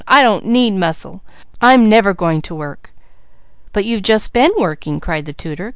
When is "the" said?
5.27-5.31